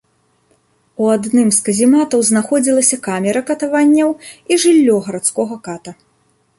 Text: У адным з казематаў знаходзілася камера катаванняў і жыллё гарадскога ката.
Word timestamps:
У 1.01 1.11
адным 1.15 1.47
з 1.57 1.67
казематаў 1.67 2.19
знаходзілася 2.31 2.97
камера 3.11 3.45
катаванняў 3.53 4.09
і 4.21 4.53
жыллё 4.67 4.95
гарадскога 5.11 5.55
ката. 5.71 5.91